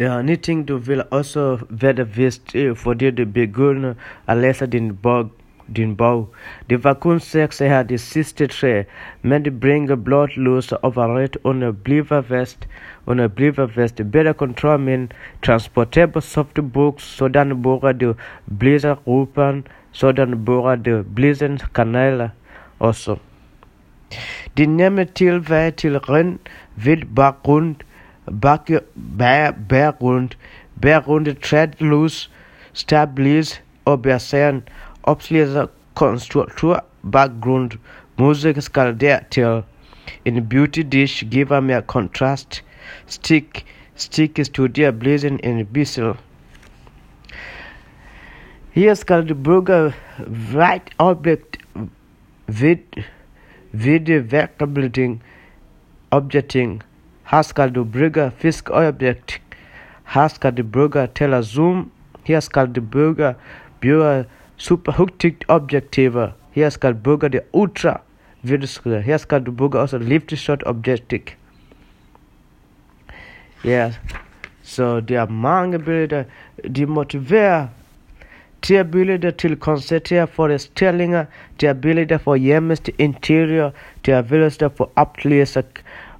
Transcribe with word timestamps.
Ja, 0.00 0.22
Knitting 0.22 0.68
du 0.68 0.76
vil 0.76 1.02
også 1.10 1.58
være 1.70 2.06
vist, 2.16 2.56
fordi 2.74 3.10
du 3.10 3.24
begynder 3.26 3.94
at 4.26 4.36
læse 4.36 4.66
din 4.66 4.96
bog. 4.96 5.30
Din 5.76 5.96
bog. 5.96 6.28
Det 6.70 6.84
var 6.84 6.94
kun 6.94 7.20
seks 7.20 7.58
her 7.58 7.82
de 7.82 7.98
sidste 7.98 8.46
tre, 8.46 8.84
men 9.22 9.44
det 9.44 9.60
bringer 9.60 9.96
blot 9.96 10.36
lus 10.36 10.72
overret 10.72 11.36
under 11.44 11.72
blivervest, 11.72 12.68
under 13.06 13.28
blivervest, 13.28 14.00
bedre 14.12 14.34
kontrol 14.34 14.80
med 14.80 15.08
transportable 15.42 16.22
softbooks, 16.22 17.04
sådan 17.04 17.62
bruger 17.62 17.92
du 17.92 18.14
blizzard 18.58 19.04
gruppen, 19.04 19.66
sådan 19.92 20.44
bruger 20.44 20.76
du 20.76 21.04
blizzard 21.16 21.70
kanaler 21.74 22.28
også. 22.78 23.16
De 24.56 24.66
nemme 24.66 25.04
tilvej 25.04 25.70
til 25.70 25.98
ren 25.98 26.38
vild 26.76 27.04
baggrund, 27.16 27.76
bakke, 28.40 28.80
bær, 29.18 29.50
bærgrund, 29.68 30.28
bærgrund, 30.82 31.26
trædlus, 31.42 32.30
stabilis 32.72 33.62
og 33.84 34.02
baseret 34.02 34.62
opslider 35.02 35.66
konstruktur 35.94 36.84
baggrund. 37.12 37.70
Musik 38.18 38.56
skal 38.60 39.00
dertil. 39.00 39.62
En 40.24 40.48
beauty 40.48 40.80
dish 40.80 41.24
giver 41.30 41.60
mere 41.60 41.82
kontrast. 41.82 42.64
Stick, 43.06 43.64
stick 43.94 44.44
studerer 44.46 44.90
blæsen 44.90 45.40
en 45.44 45.66
bissel. 45.66 46.12
Her 48.72 48.94
skal 48.94 49.28
du 49.28 49.34
bruge 49.34 49.92
right 50.54 50.90
object 50.98 51.58
ved, 52.46 52.76
ved 53.72 54.20
værkabiliteten 54.20 55.22
objekting. 56.10 56.82
Her 57.30 57.42
skal 57.42 57.74
du 57.74 57.84
bruge 57.84 58.30
fisk 58.38 58.70
objekt. 58.70 59.40
Her 60.14 60.28
skal 60.28 60.56
du 60.56 60.62
bruge 60.62 61.06
telezoom. 61.14 61.90
Her 62.24 62.40
skal 62.40 62.72
du 62.72 62.80
bruge 62.80 63.34
bruge 63.82 64.24
superhugtigt 64.56 65.44
objektiver. 65.48 66.30
Her 66.52 66.70
skal 66.70 66.92
du 66.92 66.98
bruge 66.98 67.28
det 67.28 67.40
ultra 67.52 68.00
vidskede. 68.42 69.02
Her 69.02 69.16
skal 69.16 69.46
du 69.46 69.52
bruge 69.52 69.78
også 69.78 69.98
lift 69.98 70.38
shot 70.38 70.62
objective. 70.66 71.36
Ja, 73.64 73.92
så 74.62 75.00
der 75.00 75.20
er 75.20 75.28
mange 75.28 75.78
billeder, 75.78 76.24
de 76.76 76.86
motiverer 76.86 77.66
til 78.62 78.76
er 78.76 78.82
billeder 78.82 79.30
til 79.30 79.56
koncerter, 79.56 80.26
forestillinger, 80.26 81.24
til 81.58 81.68
er 81.68 81.72
billeder 81.72 82.18
for 82.18 82.36
hjemmets 82.36 82.90
interiør, 82.98 83.70
til 84.04 84.14
er 84.14 84.22
billeder 84.22 84.68
for 84.76 84.90
oplevelser, 84.96 85.62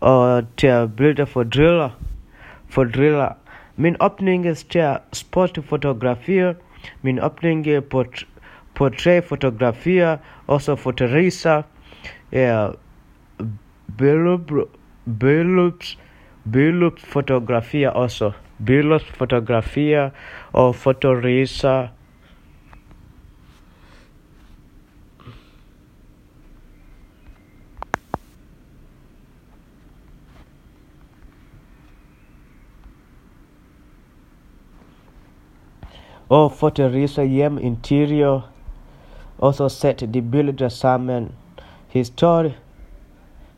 og 0.00 0.44
til 0.56 0.68
er 0.68 0.86
billeder 0.86 1.24
for 1.24 1.42
driller. 1.42 1.90
For 2.68 2.84
driller. 2.84 3.28
Min 3.76 3.96
åbning 4.00 4.46
er 4.46 4.64
til 4.70 4.96
sportfotografier, 5.12 6.54
min 7.02 7.20
åbning 7.20 7.66
er 7.66 7.80
port 7.80 8.26
portrætfotografier, 8.74 10.16
også 10.46 10.76
fotoreser, 10.76 11.62
ja, 12.32 12.68
billupsfotografier 13.98 15.98
billupsfotografier 16.52 17.90
også, 17.90 18.30
billupsfotografier 18.66 20.10
og 36.28 36.52
fotoreser. 36.52 37.22
og 37.22 37.22
fotoreser 37.22 37.22
hjem 37.22 37.58
interiør, 37.58 38.40
også 39.38 39.68
sætte 39.68 40.06
de 40.06 40.22
billeder 40.22 40.68
sammen. 40.68 41.32
Histori 41.88 42.52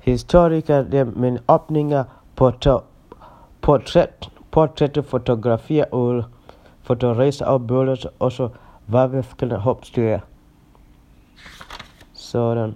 historiker 0.00 0.82
dem 0.82 1.12
med 1.16 1.38
åbninger 1.48 2.04
portræt, 3.60 4.30
portrætfotografier 4.50 5.84
og 5.92 6.24
fotoreser 6.82 7.46
og 7.46 7.66
billeder 7.66 8.06
også 8.18 8.48
hvad 8.86 9.08
vi 9.08 9.22
skal 9.22 9.52
opstyre. 9.52 10.20
Sådan. 12.12 12.74